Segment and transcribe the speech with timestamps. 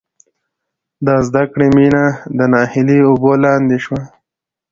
[1.05, 2.05] د زدکړې مینه
[2.37, 4.01] د ناهیلۍ اوبو لاندې شوه